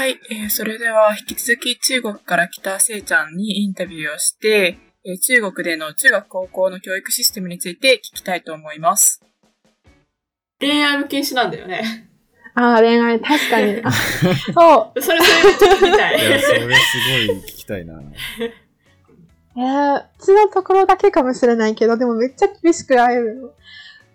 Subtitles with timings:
[0.00, 9.22] はい、えーそれでは引き続き中国から来たせいちゃんにインタビューをして、えー中国での中学高校の教育システムについて聞きたいと思います。
[10.58, 12.08] 恋愛も禁止なんだよね。
[12.54, 13.78] ああ、恋愛、確かに。
[13.84, 15.02] あそう。
[15.02, 16.40] それ、それちょっと見たいや、い。
[16.40, 16.68] それす
[17.28, 18.00] ごい聞きたいな。
[19.54, 23.48] えー、うちのところだけかもしれないけど、でもめっちゃ厳しく会えるの。
[23.48, 23.54] う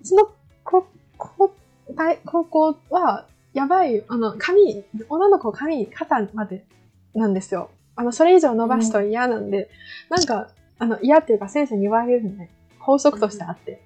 [0.03, 0.31] ちの
[0.63, 0.87] 高
[1.19, 1.55] 高
[1.95, 6.65] 大高校は、やばい、あの、髪、女の子髪、肩まで
[7.13, 7.71] なんですよ。
[7.95, 9.69] あの、それ以上伸ばすと嫌なんで、
[10.09, 12.49] なんか、あの、嫌っていうか先生に言われるのね。
[12.79, 13.81] 法則としてあって。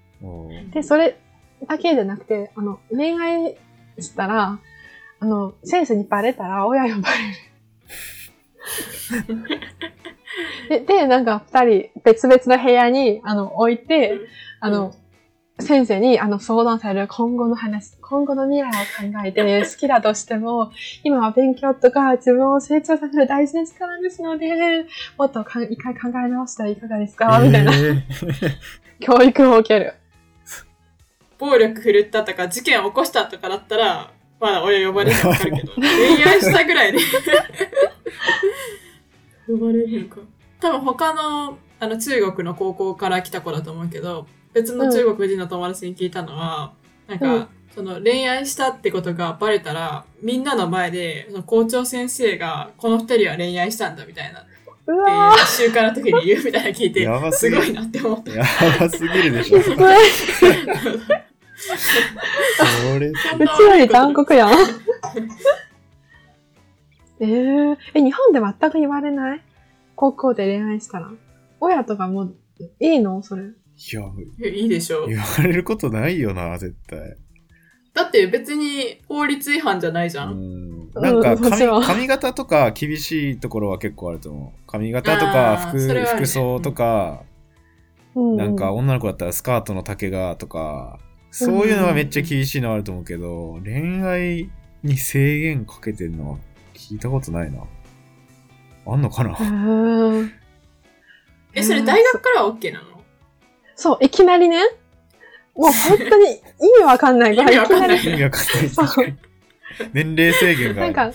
[0.73, 1.20] で、それ
[1.67, 3.57] だけじゃなくて、あの、恋愛
[3.99, 4.59] したら、
[5.20, 7.17] あの、先生にバレたら親呼ばれ
[9.35, 9.49] る。
[10.70, 14.20] で、で、なんか二人別々の部屋に、あの、置いて、
[14.59, 14.95] あの、
[15.59, 18.72] 先生に、あの、相談される今後の話、今後の未来を
[19.12, 20.72] 考えて、 好きだとしても、
[21.04, 24.48] 今は勉強とか自分を成長させる大事な時間ですので、
[25.18, 27.40] もっとか一回考え直したらいかがですか？
[27.40, 28.01] みたいなえー
[29.01, 29.93] 教育を受ける。
[31.38, 36.99] 暴力振るったとか、事件を起こしたとかだったら、まだ親呼ばれるのわかるけど、 恋愛したぐらいで。
[39.48, 40.21] 呼ばれるのか。
[40.60, 44.27] 多分他の、あの、中国の高校から来た子だと思うけど、
[44.62, 46.74] 別の中国人の友達に聞いたのは、
[47.07, 54.46] なんか、うんその恋愛したってことがバレたら、みんなの前で、その校長先生が、この二人は恋愛したんだみたいな、
[54.88, 58.32] うわっていう習慣の時に言うみたいなの聞いてすごいなって思った。
[58.32, 58.43] や
[58.79, 59.60] ばすぎるでしょ。
[59.77, 59.96] ごい。
[60.35, 60.46] そ
[62.99, 64.50] れ、うちより残酷やん。
[67.22, 69.41] えー、え、日本で全く言われない？
[69.96, 71.12] 高校で恋愛したら。
[71.59, 72.35] 親とかもう、
[72.79, 73.22] いいの？
[73.22, 73.44] それ。
[73.80, 73.96] い
[74.44, 75.09] や、いいでしょう。
[75.09, 77.16] 言われることないよな、絶対。
[77.94, 80.25] だって別に法律違反じゃないじゃ。
[80.25, 80.91] うんん。
[80.94, 84.59] なんか髪、髪型とか厳しいところは結構あると思う。
[84.68, 87.30] 髪型とか服、ね服装とか、うん
[88.38, 91.00] なんか女の子だったらスカートの丈がとか、
[91.31, 94.50] そういうのはめっちゃ厳しいのはあると思うけど、恋愛
[94.84, 96.38] に制限かけてるのは
[96.73, 97.63] 聞いたことないな。
[98.88, 99.29] あんのかな？
[99.31, 100.31] うーん
[101.53, 102.88] え、それ大学からは OK なの？
[103.79, 104.62] そう、いきなりね。
[105.56, 106.40] もう本当に意
[106.79, 107.95] 味わかんないから、いいきなり。
[107.95, 108.47] 意味わかん
[109.06, 109.17] ない。
[109.94, 110.81] 年齢制限が。
[110.81, 111.13] なんか、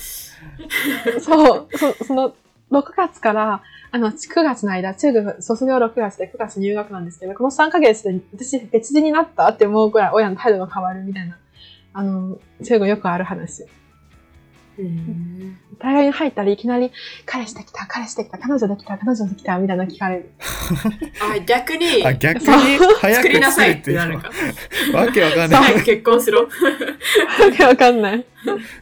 [1.21, 2.35] そう、そその、
[2.73, 11.37] 6月から、あの、9月の間、中学卒業6月で9月入学なんですけど、この3ヶ月で私別人になったって思うくらい親の態度が変わるみたいな、
[11.93, 13.67] あの、中国よくある話。
[14.79, 15.59] うん。
[15.79, 16.91] 大学に入ったらいきなり、
[17.27, 20.31] 彼氏できた、彼氏できた、彼女できた、彼女できた、みたいなの聞かれる。
[21.21, 24.31] あ、逆に、あ、逆に早く作りなさいってなるか。
[24.93, 25.63] わけわかんない。
[25.63, 26.43] 早く結婚しろ。
[26.43, 26.49] わ
[27.57, 28.27] けわかんない。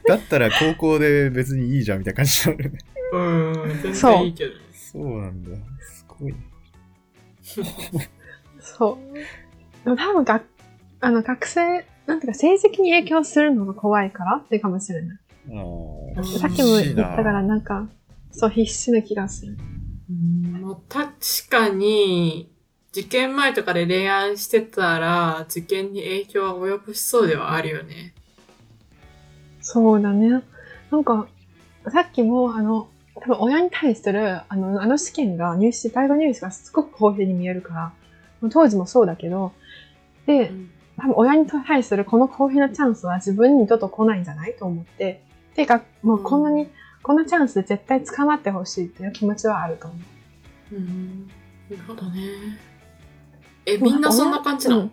[0.07, 2.79] だったら高校で別にいいじゃんみたいな感じになるね。
[3.13, 4.53] うん、全そう然いいけど。
[4.75, 5.51] そうなんだ。
[5.81, 6.35] すごい。
[8.61, 9.15] そう。
[9.85, 10.43] でも多分が、
[11.01, 15.19] あの、学生、なんていうか、成績に影響するのが怖いからってかもしれない。
[16.39, 17.89] さっきも言ったから、なんか、
[18.31, 19.57] そう、必死な気がする。
[20.11, 21.15] うんまあ、確
[21.49, 22.53] かに、
[22.93, 28.15] 受験前とかで恋愛してたら、受験に影響は及ぼしそうではあるよね。
[29.63, 30.43] そうだね。
[30.91, 31.27] なんか、
[31.89, 37.93] さっきも、あの、多分親に対する、あの、あの試験が、入試、大学入試がすごく公平に見えるから、
[38.51, 39.53] 当時もそうだけど、
[40.27, 40.53] で、
[40.99, 45.23] 多分親に対するこの公平なチャンスは自分にとって来ないんじゃないと思って、
[45.55, 46.69] てか、もうこんなに、
[47.03, 49.97] こんなチャンスで絶対捕まってほしいっていう気持ちはあると思
[50.73, 50.75] う。
[50.77, 51.27] うん。
[51.71, 52.21] なるほどね。
[53.67, 54.93] え、みんなそんな感じなの、うん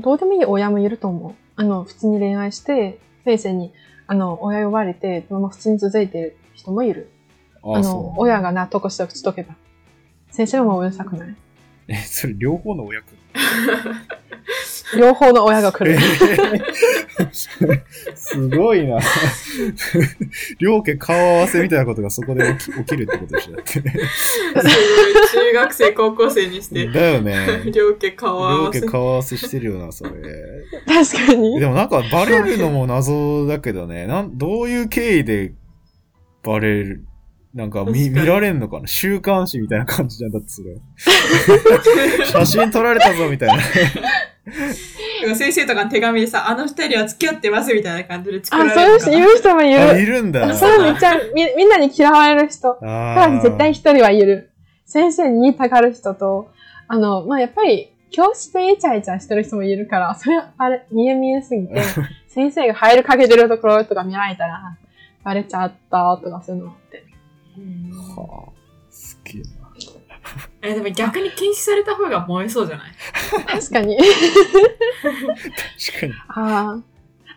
[0.00, 1.34] どうでもいい親もいると思う。
[1.56, 3.72] あの、普通に恋愛して、先生に、
[4.06, 7.10] あの、親呼ばれて、そのまま普通に続いてる人もいる。
[7.64, 9.56] ああそうの、親が納得して口とけば。
[10.30, 11.34] 先生もうるさくない？
[11.88, 13.18] え、それ両方の親くん
[14.96, 15.98] 両方の親が来る。
[18.14, 18.98] すごいな。
[20.58, 23.72] 両家顔合わせみたいなことがそこで起き起きるってことでしょだって。
[23.72, 23.92] すごい。
[25.32, 27.70] 中学生、高校生にして、だよね。
[27.72, 28.86] 両家顔合両わせ家。
[28.86, 30.10] 顔合わせしてるよな、それ。
[30.86, 31.66] 確かにで。
[31.66, 34.06] もなんかバレるのも謎だけどね。
[34.06, 35.52] なんどういう経緯で
[36.42, 37.04] バレる
[37.54, 38.86] なんか見られんのかな？
[38.86, 40.30] 週刊誌みたいな感じじゃん。
[40.30, 40.76] だってそれ。
[42.26, 43.62] 写真撮られたぞみたいな。
[45.34, 50.00] 先生とかの手紙でさ、あの二人は付き合ってますみたいな感じで作あ、らそういう人れるのかな言う人もいあ、る。
[50.00, 50.54] いるんだ。
[50.54, 52.70] それめっちゃみ、みんなに嫌われる人。
[52.70, 52.86] あク
[53.32, 54.50] ラス絶対一人はいる。
[54.86, 56.50] 先生に言いたがる人と、
[56.86, 61.82] あの、まあ、やっぱり、教室でイチャイチャしてる人もいるから、それ、あれ、見え見えすぎて、
[62.28, 64.76] 先生が入るかけてるところとか見られたら、
[65.24, 67.04] バレちゃったとかそういうのあって。
[68.16, 68.48] は。
[70.62, 72.90] え、でも逆に禁止された方が燃えそうじゃない？
[73.46, 73.96] 確かに。
[73.96, 76.12] 確かに。
[76.28, 76.80] ああ。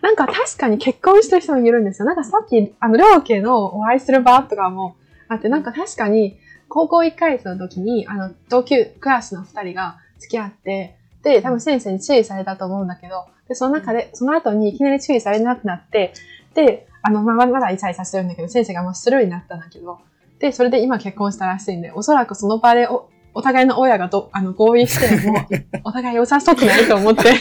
[0.02, 2.08] なんか確かに結婚してる人もいるんですよ。
[2.08, 4.96] なんかさっき、あの、両家のお会いする場とかも
[5.28, 6.40] あって、なんか確かに、
[6.70, 16.14] 高校1回生の時に、あの、同級クラスの2人が付き合って、で、多分先生に注意されたと思うんだけど、で、その中で、その後にいきなり注意されなくなって、
[16.56, 20.00] で、あの、まあ、まだイチャイチャしてるんだけど、先生がもうスルーになったんだけど、
[20.42, 25.46] で、それで今結婚したらしいんで、おそらくその場でお、お互いの親がど、あの、合意して、もう、
[25.86, 27.24] お互い良さそうくないと思って、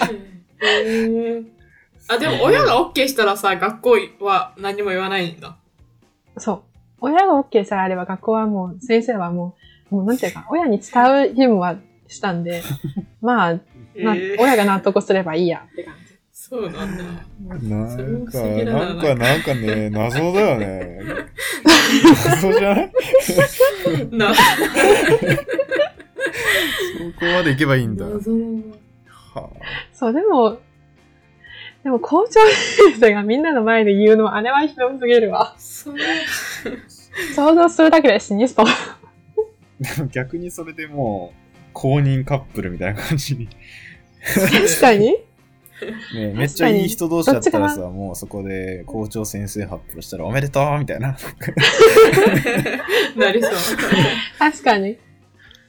[2.09, 5.57] あ、でも親が OK したらさ、学校は何も言わないんだ。
[6.37, 6.63] そう。
[7.01, 9.57] 親が OK さえあれば学校はもう、先生はも
[9.91, 11.77] う、もうなんていうか、親に伝う義務は
[12.07, 12.63] したんで、
[13.23, 13.61] まあ、な
[14.15, 16.10] えー親が納得すればいいやって感じ。
[16.43, 17.05] そうなんだ。
[17.45, 17.59] なん
[18.27, 21.01] か、ななんか、なんかね、謎だよね。
[22.25, 22.91] 謎じゃない？
[24.11, 24.47] な、そこ
[27.27, 28.07] まで行けばいいんだ。
[28.07, 28.63] は謎の
[29.35, 29.51] あ、
[29.93, 30.59] そう、でも、
[31.85, 32.49] でも校長先
[32.99, 35.55] 生がみんなの前で言うのは、あれはひどすぎるわ。
[35.59, 35.93] 想
[37.55, 38.67] 像するだけで死にそう。
[39.79, 41.37] でも逆にそれでもう、
[41.75, 43.47] 公認カップルみたいな感じに。
[44.35, 45.19] 確かに
[46.15, 51.17] ねめっちゃいい人同士だったらどさ、もうそこで校長先生発表したらおめでとうみたいな。
[53.17, 53.53] なりそう。
[54.39, 54.99] 確かに。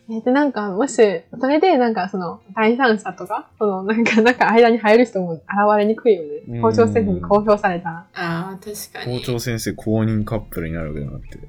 [0.09, 5.43] えで、なんか、もし、それで、なんか、その、第三者とか、その、なんか、なんか、間に入る人も現
[5.77, 6.59] れにくいよね。
[6.59, 8.05] 校長先生に公表されたら。
[8.15, 9.19] ああ、確かに。
[9.19, 11.39] 校長先生公認カップルになるわけだなって。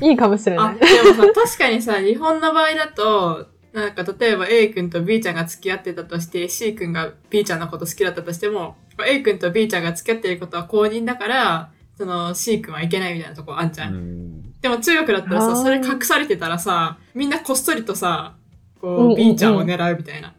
[0.06, 0.86] いいかもしれあ、ないで。
[1.10, 3.46] もさ、確かにさ、日本の場合だと、
[3.78, 8.76] なんか例えば A 君と B ちゃんが付き合ってたとして C 君が B ちゃんのこと好きだったとしても
[9.06, 13.88] A 君と B ちゃんが付き合ってることは公認だからその C 君はいけないみたいなとこあんじゃ。
[13.88, 14.60] うんん。
[14.60, 18.36] でも中国だったらさ、それ隠されてたらさ、みんなこっそりとさ、
[18.80, 20.32] こう、うんうんうん B ちゃんを狙うみたいな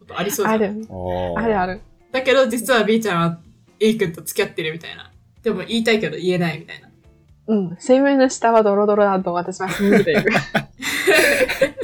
[0.00, 0.54] ことありそうじゃん。
[0.54, 0.86] ある。
[1.36, 1.80] ああるある。
[2.10, 3.38] だけど実は B ちゃんは
[3.78, 5.12] A 君と付き合ってるみたいな。
[5.44, 6.88] でも言いたいけど言えないみたいな。
[7.46, 7.76] うん。
[7.78, 10.24] 水面の下はドロドロだと私は信じている。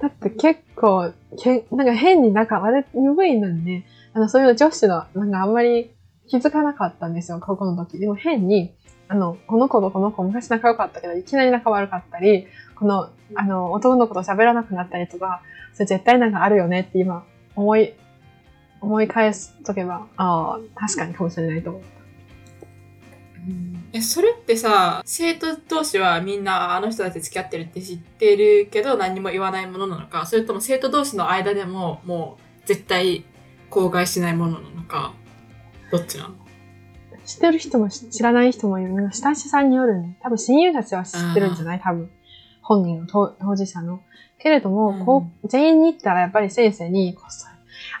[0.00, 1.12] だって結構、
[1.42, 5.90] けなんか変になんか、私、鈍いなんで、あの、そういう女子の、なんかあんまり
[6.28, 7.98] 気づかなかったんですよ、高校の時。
[7.98, 8.74] でも変に、
[9.08, 15.42] あの、この子とこの子昔仲良かったけど、いきなり仲悪かったり、この、あの、男の子と喋らなくなったりとか、
[15.74, 17.24] それ絶対なんかあるよねって今、
[17.54, 17.94] 思い、
[18.80, 21.82] 思い返すとけば、ああ、確かにかもしれないと思う。
[23.92, 33.24] え、それってさ、生徒同士はみんなあの人たち付き合ってるって知ってるけど何も言わないものなのか、それとも生徒同士の間でももう絶対
[33.70, 35.14] 口外しないものなのか、
[35.90, 36.34] どっちなの？
[37.24, 38.92] 知ってる人も知らない人もいる。
[38.92, 40.18] なんか親しさによるね。
[40.20, 41.80] 多分親友たちは知ってるんじゃない？
[41.80, 42.10] 多分。
[42.60, 44.00] 本人の当当事者の。
[44.38, 47.53] けれども、うんこう、全員に行ったらやっぱり先生に、こっそり、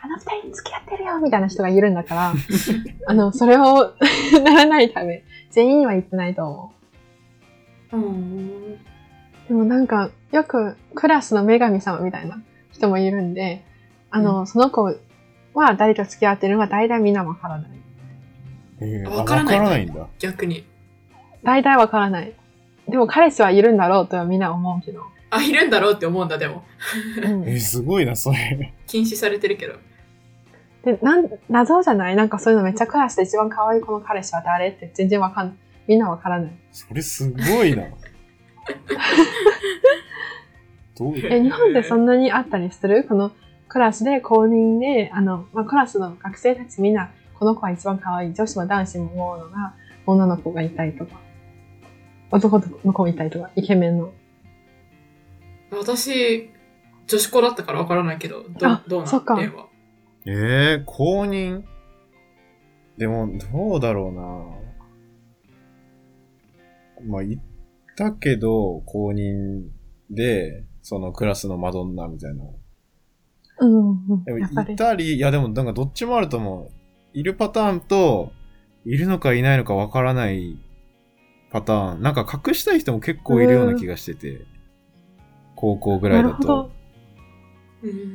[0.04, 2.34] あの二人付き合ってるよみたいな人がいるんだから、
[3.08, 3.94] あの、それを
[4.44, 6.72] ならないため、全員には言ってないと思
[7.92, 8.00] うん。
[8.74, 8.78] う。
[9.48, 13.64] でもなんか、よくクラスの女神様みたいな人もいるんで、
[14.10, 14.94] あの、その子
[15.54, 17.70] は誰と付き合ってるのか大体みんなわからない。
[18.80, 20.06] えーあわからないわからないんだ。
[20.18, 20.66] 逆に。
[21.42, 22.34] 大体わからない。
[22.88, 25.00] でも彼氏はいるんだろうとはみんな思うけど。
[25.30, 26.62] あ、いるんだろうって思うんだ、でも。
[27.22, 28.74] うんえーすごいな、それ。
[28.86, 29.74] 禁止されてるけど。
[30.84, 32.16] で、なん、謎じゃない？
[32.16, 34.68] なんかそういうのめっちゃクラスで一番可愛い子の彼氏は誰？
[34.68, 35.56] って全然わかんない。
[35.86, 36.52] みんなわからない。
[36.72, 37.84] それすごいな。
[40.96, 43.04] どうえ、日本でそんなにあったりする？
[43.08, 43.32] この
[43.68, 48.34] クラスで公認で、あの、まあ、クラスの学生たちみんな、この子は一番可愛い。
[48.34, 49.74] 女子も男子も思うのが、
[50.06, 51.18] 女の子がいたりとか、
[52.30, 54.12] 男の子もいたりとか、イケメンの。
[55.72, 56.50] 私、
[57.08, 59.63] 女子校だったからわからないけど、どあどうなそっか例は。
[60.26, 61.64] えー、公認？
[62.96, 64.12] でも、どうだろう
[67.02, 67.10] な。
[67.10, 67.42] まあ、言っ
[67.96, 69.64] たけど、公認
[70.10, 72.44] で、そのクラスのマドンナみたいな。
[73.60, 74.76] うん、うんでもい。
[74.76, 76.70] たり、いやでもなんかどっちもあると思う。
[77.12, 78.32] いるパターンと、
[78.84, 80.58] いるのかいないのかわからない
[81.50, 82.02] パターン。
[82.02, 84.46] なんか隠したい人も結構いるような気がしてて。
[85.56, 86.70] 高校ぐらだと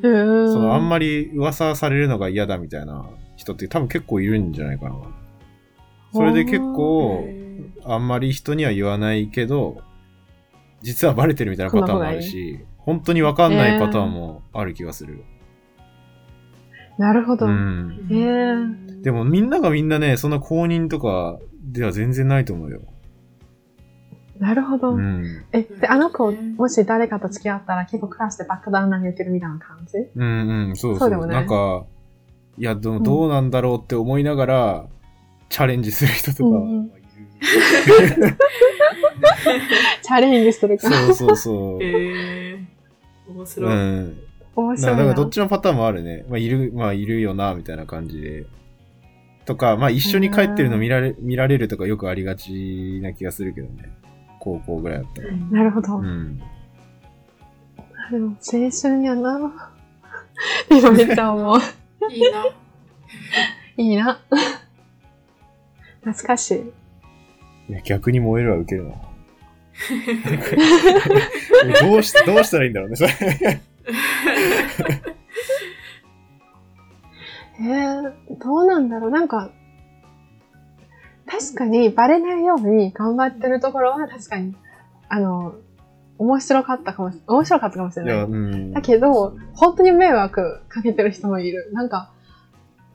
[0.01, 4.95] そのあんまり噂されるのが嫌だみたいな人って多分結構いるんじゃないかな。
[6.13, 7.27] それで結構、
[7.85, 9.81] あんまり人には言わないけど、
[10.81, 15.23] 実はバレてるみたいなパターンもあるし、本当にわかんないパターンもある気がする。
[16.97, 17.45] なるほど。
[17.45, 18.07] うん。
[18.11, 22.81] えーでもみんながみんなね、そんな公認とかでは全然ないと思うよ。
[24.39, 24.91] なるほど。
[24.91, 25.43] うん。
[25.51, 29.97] え、で、あの子、もし誰かと付き合ったら結構クラスで爆弾投げてるみたいな感じ？
[30.15, 30.99] うんうん、そうそう。
[30.99, 31.35] そうでもない？
[31.35, 31.85] なんか、
[32.57, 34.85] いや、でもどうなんだろうって思いながら、
[35.49, 36.91] チャレンジする人とか、うんうん
[40.01, 40.89] チャレンジするか。
[40.89, 41.83] そうそうそう。
[41.83, 43.73] えー、面う白い。
[43.73, 44.09] ん。
[44.09, 44.13] な
[44.55, 44.97] 面白いな。
[44.97, 46.25] だからどっちのパターンもあるね。
[46.27, 48.45] まあ、いる、まあ、いるよな、みたいな感じで。
[49.45, 53.89] とか、まあ、一緒に帰ってるの見られ、見られるとかよくありがちな気がするけどね。
[54.39, 55.31] 高校ぐらいだったら。
[55.31, 55.97] なるほど。
[55.97, 56.37] うん。
[58.11, 59.71] でも、青春やな。
[60.71, 61.59] 今めっちゃ思う。
[62.11, 62.45] いいな。
[63.77, 64.19] いいな。
[66.01, 66.59] 懐かしい。
[67.71, 68.95] いや、逆に燃えるはウケるな。
[71.81, 73.11] どうし、どうしたらいいんだろうね、それ。
[77.61, 79.11] えー、どうなんだろう。
[79.11, 79.51] なんか、
[81.29, 84.55] 確かにバレないように頑張ってるところは確かに、
[85.07, 85.55] あの、
[86.17, 88.23] 面白かったかもし、面白かったかもしれない。
[88.23, 88.73] うん。
[88.73, 91.69] だけど、本当に迷惑かけてる人もいる。
[91.71, 92.11] なんか、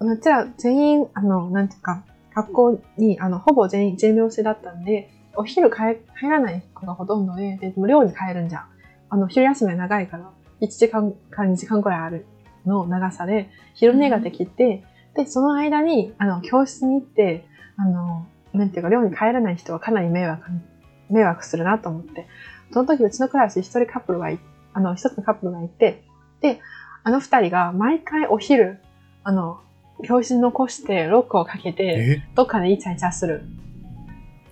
[0.01, 8.65] うちら全員、あの、なんていうか、学校に、あの、ほぼ全員、全寮制だったんで、お昼帰帰らない子がほとんどで、で、でも寮に帰るんじゃん。
[9.11, 12.27] あの、昼休みは長いから、1時間から2時間くらいある
[12.67, 14.85] の長さで、昼寝ができて、
[15.17, 20.43] で、その間に、あの、教室に行って、あの、なんていうか、寮に帰らない人はかなり迷惑、
[21.11, 22.27] 迷惑するなと思って。
[22.73, 24.39] その時、うちのクラスに一人カップルがい、
[24.73, 26.03] あの、一つのカップルがいて、
[26.41, 26.61] で、
[27.05, 28.79] あの二人が毎回お昼、
[29.23, 29.61] あの、
[30.03, 32.23] 教室に残してロックをかけて、え？
[32.35, 33.43] どっかでイチャイチャする。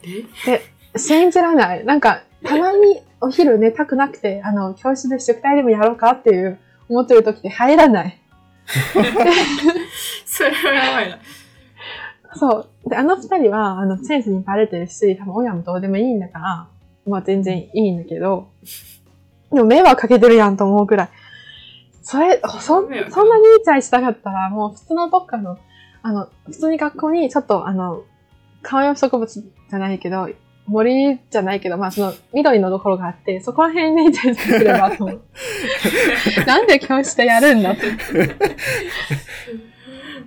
[0.05, 0.59] え？
[0.93, 1.85] で、信じられない。
[1.85, 8.19] なんか、たまにお昼寝たくなくて、あの、教室で宿題でもやろうかっていう、思ってる時で入らない。
[10.27, 11.19] それはやばいな。
[12.35, 12.89] そう。
[12.89, 16.69] で、あの二人は、あの、先生にバレてるし、多分親もどうでもいいんだから、
[17.07, 18.49] まあ全然いいんだけど、
[19.53, 21.09] でも迷惑かけてるやんと思うくらい。
[22.03, 23.09] それ、そ、そんなにイ
[23.65, 25.59] チャイしたかったら、もう普通のどっかの、
[26.03, 28.03] あの、普通に学校にちょっと、あの、
[28.63, 30.29] 観葉植物じゃないけど、
[30.67, 35.23] 森じゃないけど、まあその緑のところがあって、そこら辺でイチャイチャすればと思う。
[36.47, 37.83] なんで教室でやるんだって。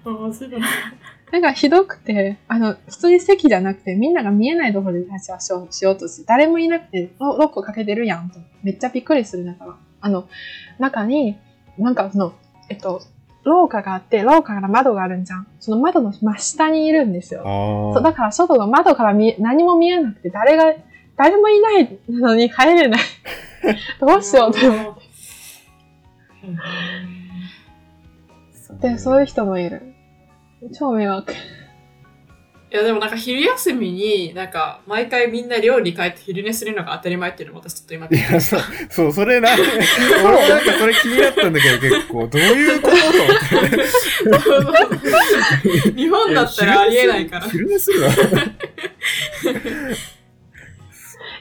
[0.03, 0.61] 面白い。
[1.31, 8.39] なんかひどくて、あの、普通に席じゃなくて、みんなが見えないところで立ち話をしようとして、誰もいなくて、ロロックかけてるやんと。
[8.63, 9.75] めっちゃびっくりするだから。
[10.01, 10.27] あの、
[10.79, 11.37] 中に、
[11.77, 12.33] なんかその、
[12.69, 13.01] えっと、
[13.45, 15.47] 廊下があって、廊下から窓があるんじゃん。
[15.59, 17.43] その窓の真下にいるんですよ。
[17.43, 20.73] そうあだから外が窓から見え、何も見えなくて、誰が、
[21.15, 23.01] 誰もいないのに入れない。
[24.01, 24.95] どうしようって思っ
[28.81, 29.93] て、そういう人もいる。
[30.73, 31.31] 超迷惑。
[32.71, 44.73] いやでもなんか昼休みになんか毎回みんな寮に帰って昼寝するのが当たり前っていうのも私ちょっと今いや、そう、そう、それな、 俺なんかそれ気になったんだけど結構、どういうことと思っ
[45.83, 45.91] て。
[45.91, 47.47] 日本だったらありえないから。
[47.47, 48.09] 昼寝するわ。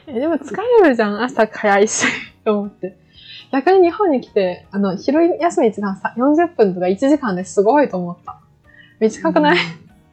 [0.07, 2.05] え、でも疲れるじゃん、朝早いし、
[2.43, 2.95] と思って。
[3.51, 8.39] 逆に日本に来て、あの、昼休み時間さ40分とか1時間ですごいと思った。
[8.99, 9.57] 短くない、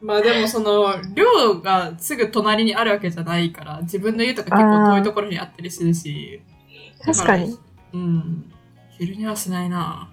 [0.03, 6.41] まあでもその寮がすぐ隣にあるわけじゃないから自分の家とか結構遠いところにあったりするし。
[7.05, 7.57] 確かに。
[7.93, 8.51] うん。
[8.89, 10.11] 昼寝はしないな。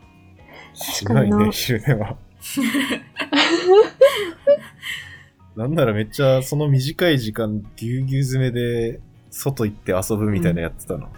[0.74, 2.16] しなないね、昼寝は。
[5.56, 11.08] なんならめっちゃその短い時間ぎゅうぎゅう詰めで外行って遊ぶみたいなやってたの。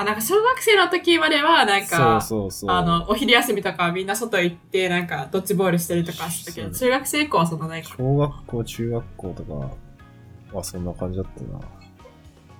[0.00, 2.70] あ、なんか小学生の時まではなんか、そうそうそう。
[2.70, 7.96] あの、お昼休みとかみんな外行ってなんかドッジボールしたりとかしてたけど、中学生以降はそんなないから。
[7.96, 11.60] 小学校、中学校とかはそんな感じだったな。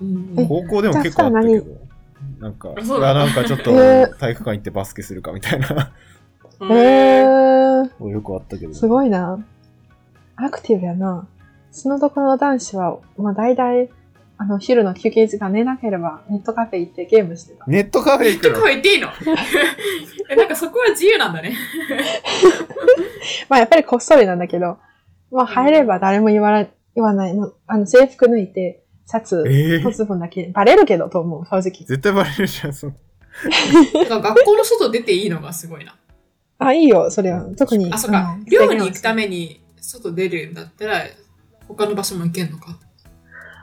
[0.01, 1.65] うんえ高校でも結構あったけど。
[2.39, 5.91] なんか、うなんかちょっと えー体育館行ってバスケするかみたいな、
[6.69, 8.73] へえー、よくあったけど。
[8.75, 9.43] すごいな。
[10.35, 11.27] アクティブやな。
[11.71, 13.89] そのところの男子は、まあ大体、
[14.41, 17.63] あの、昼の休憩時間寝なければネットカフェ行ってゲームしてた。
[17.67, 19.09] ネットカフェ行く結の構言っていいの？
[20.31, 21.55] え、なんかそこは自由なんだね。
[23.49, 24.79] まあやっぱりこっそりなんだけど、
[25.31, 27.53] まあ入れば誰も言わない、言わないの。
[27.67, 31.85] あの、制服脱いて、シャツえーとズボンだけ、バレるけどと思う、正直。
[31.85, 32.93] 絶対バレるじゃん、その
[34.09, 35.95] なんか学校の外出ていいのがすごいな。
[36.57, 37.45] あ、いいよ、それは。
[37.55, 37.93] 特に。
[37.93, 38.43] あ、そうかん。
[38.45, 41.03] 寮に行くために外出るんだったら、
[41.67, 42.77] 他の場所も行けんのか。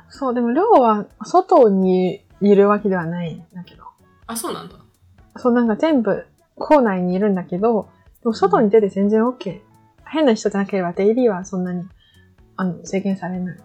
[0.09, 3.85] そう、でも寮は外にいるわけではないんだけど。
[4.27, 4.75] あ、そうなんだ。
[5.37, 7.89] そう、なんか全部校内にいるんだけど、
[8.23, 9.61] でも外に出て全然 OK。
[10.07, 11.85] 変な人じゃなければ、デイリーはそんなに、
[12.57, 13.57] あの、制限されない。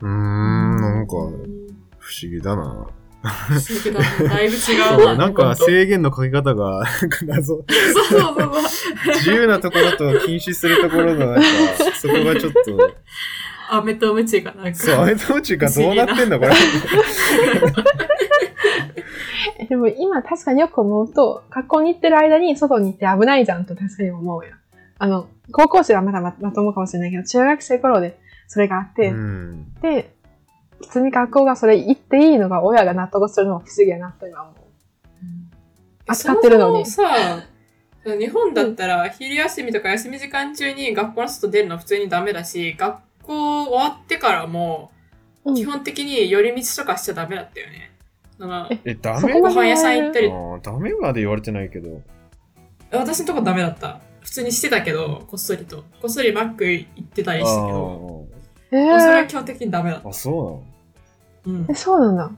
[0.00, 1.68] うーん、なんか、うん
[2.08, 2.86] 不思議だな。
[3.22, 5.14] 不思議だねだいぶ違そううな。
[5.16, 7.56] なんか制限のかけ方が、なんか謎。
[7.56, 9.14] そうそうそうそう。
[9.16, 11.42] 自由なところと禁止するところのなんか、
[12.00, 12.60] そこがちょっと、
[13.70, 14.74] 飴とムチがなんか。
[14.74, 16.52] そう、アメとムチがどうなってんだこれ。
[19.58, 24.52] え でも今確かによく思うと、学校に行ってる間に外に行って危ないじゃんと確かに思うよ。
[24.98, 29.74] あの、高校生はまだままともかもしれないけど、中学生頃でそれがあって、うん。
[29.80, 30.14] で、
[30.80, 34.54] 普通に学校がそれ行っていいのが親が納得するのも不思議やなと今思う。
[36.06, 44.90] 扱ってるのにそもそもさ、日本だったら昼休みとか休み時間中に学校の外出るの普通にダメだし、学校終わってからも
[45.44, 47.90] うん基本的に寄り道とかしちゃダメだったよね。
[48.70, 50.30] ええ、ダメご飯屋さん行ったり
[50.62, 52.02] ダメまで言われてないけど。
[52.92, 54.00] 私のとこダメだった。
[54.20, 55.84] 普通にしてたけど、こっそりと。
[56.00, 58.26] こっそりマック行ってたりしたけど、
[58.70, 60.62] えもうそれはー、基本的にダメだっあーあ、そうなの？
[61.44, 61.50] た。
[61.50, 61.74] うんえ、。
[61.74, 62.30] そうなんだ。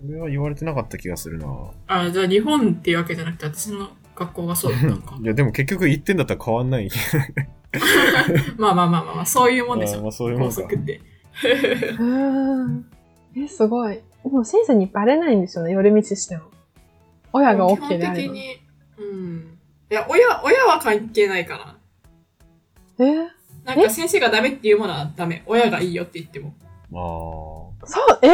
[0.00, 1.46] それは言われてなかった気がするな。
[1.86, 5.24] あ、じゃあ日本っていうわけじゃなくて、私の学校がそうだったのか い。
[5.24, 6.88] や、でも結局1点だったら変わんない。
[8.58, 10.02] まあまあまあまあまあ、そういうもんでしょ。
[10.02, 11.00] まあそういうもんって。
[13.36, 13.94] え、すごい。
[13.94, 16.44] でも先生にバレないんですよね、寄り道しても。
[17.32, 18.14] 親が基 OK 本であれば。
[18.14, 18.44] 的に、
[18.98, 19.58] うん。
[19.90, 21.78] いや、親、親は関係ないかな。
[22.98, 23.02] え？
[23.04, 23.26] ー
[23.64, 25.42] なんか先生がダメっていうものはダメ。
[25.46, 26.54] 親がいいよって言っても。
[27.82, 28.28] あそう、え？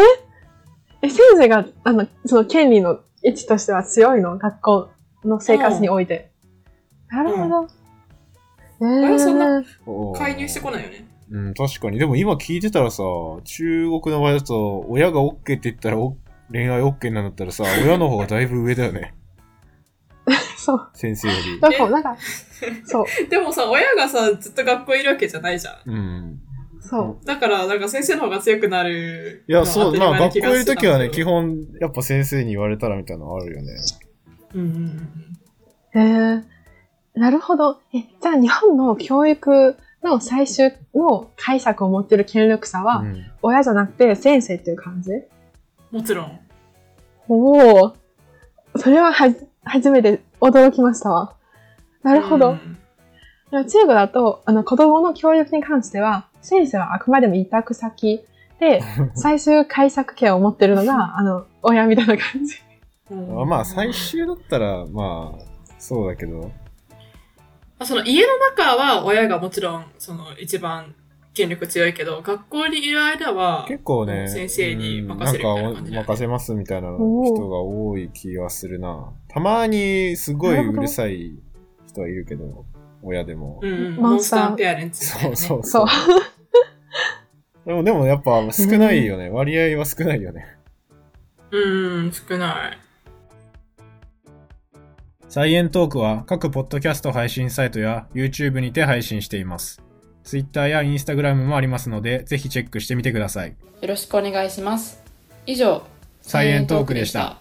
[1.02, 4.38] え、先生が、あの、その権利の位置としては強いの？
[4.38, 4.90] 学校
[5.24, 6.30] の生活において。
[7.08, 7.68] なるほど。
[8.82, 9.62] え親そんな。
[10.14, 11.06] 介入してこないよね。
[11.30, 11.98] うん、確かに。
[11.98, 13.02] でも今聞いてたらさ、
[13.44, 16.16] 中国の場合だと、親が OK って言ったらお
[16.50, 19.14] 恋愛 OK なんだったらさ、 親の方がだいぶ上だよね。
[20.56, 20.90] そう。
[20.94, 21.60] 先生より。
[21.60, 22.16] だから、なんか、
[22.84, 25.90] そう、 でもさ、親がさ、ずっと学校いるわけじゃないじゃん。
[25.90, 26.40] うん。
[26.80, 27.26] そう。
[27.26, 29.44] だから、なんか先生の方が強くなる。
[29.48, 31.48] いや、そう、まあ学校いるときはね、基本。
[31.48, 33.72] 本、やっぱ先生に言われたらみたいなのあるよね。
[34.54, 35.32] うんうん
[35.94, 36.44] えー、
[37.14, 37.80] なるほど。
[37.94, 43.26] え、じゃあ日本の教育の最終の解釈を持ってる権力者は、うん。
[43.42, 45.12] 親じゃなくて先生っていう感じ？
[45.12, 45.16] う
[45.92, 45.98] ん。
[45.98, 46.40] もちろん。
[47.28, 47.96] おお。
[48.76, 51.36] それははじ、初めて驚きましたわ。
[52.02, 52.50] なるほど。
[52.50, 52.78] うん
[53.52, 58.24] 中国だと、あの、子供の教育に関しては、先生はあくまでも委託先
[58.58, 58.82] で、
[59.14, 62.56] 最終解釈権を持ってるのが、あの、親みたいな感じ。
[63.10, 65.44] うんあまあ、最終だったら、まあ、
[65.78, 66.50] そうだけど。
[67.84, 70.94] その家の中は親がもちろん、その一番
[71.34, 79.12] 権力強いけど、学校にいる間は、結構ね、先生に任せるみたいな感じね任せますみたいな人が多い気がするな。
[79.28, 81.32] たまにすごいうるさい
[81.88, 82.66] 人はいるけど、
[83.02, 83.60] 親でも。
[83.62, 85.22] うんうん、モンスターペアレンツね。
[85.22, 85.86] そうそうそう。
[87.64, 89.30] でも、でもやっぱ少ないよね。
[89.30, 90.58] 割合は少ないよね。
[91.50, 91.58] う
[92.06, 92.78] ん、少ない。
[95.32, 99.80] サイエントークは各ポッドキャスト配信サイトや YouTube にて配信しています。
[100.24, 103.56] Twitter や Instagram もありますので、ぜひチェックしてみてください。
[103.80, 105.02] よろしくお願いします。
[105.46, 105.84] 以上、
[106.20, 107.38] サイエントークでした。